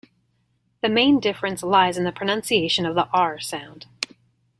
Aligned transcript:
The 0.81 0.89
main 0.89 1.19
difference 1.19 1.61
lies 1.61 1.95
in 1.95 2.05
the 2.05 2.11
pronunciation 2.11 2.87
of 2.87 2.95
the 2.95 3.07
"r" 3.13 3.39
sound. 3.39 3.85